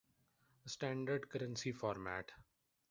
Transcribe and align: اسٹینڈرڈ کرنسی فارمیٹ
اسٹینڈرڈ 0.65 1.25
کرنسی 1.31 1.71
فارمیٹ 1.81 2.31